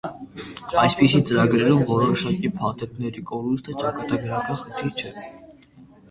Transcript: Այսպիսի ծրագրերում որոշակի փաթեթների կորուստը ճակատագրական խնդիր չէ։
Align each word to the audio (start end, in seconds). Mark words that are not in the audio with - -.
Այսպիսի 0.83 1.19
ծրագրերում 1.31 1.83
որոշակի 1.89 2.49
փաթեթների 2.61 3.23
կորուստը 3.33 3.75
ճակատագրական 3.83 4.57
խնդիր 4.63 5.03
չէ։ 5.05 5.13